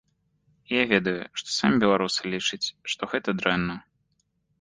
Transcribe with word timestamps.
І 0.69 0.77
я 0.77 0.85
ведаю, 0.93 1.19
што 1.41 1.49
самі 1.55 1.75
беларусы 1.83 2.21
лічаць, 2.35 2.67
што 2.95 3.11
гэта 3.13 3.29
дрэнна. 3.43 3.77